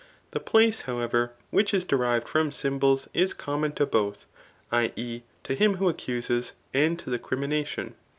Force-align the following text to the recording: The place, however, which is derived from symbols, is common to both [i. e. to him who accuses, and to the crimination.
The 0.31 0.39
place, 0.39 0.81
however, 0.89 1.33
which 1.51 1.75
is 1.75 1.85
derived 1.85 2.27
from 2.27 2.51
symbols, 2.51 3.07
is 3.13 3.35
common 3.35 3.73
to 3.73 3.85
both 3.85 4.25
[i. 4.71 4.91
e. 4.95 5.21
to 5.43 5.53
him 5.53 5.75
who 5.75 5.89
accuses, 5.89 6.53
and 6.73 6.97
to 6.97 7.11
the 7.11 7.19
crimination. 7.19 7.93